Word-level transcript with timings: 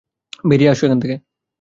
বেড়িয়ে 0.43 0.71
আসো 0.73 0.83
ওখান 0.85 0.99
থেকে। 1.03 1.15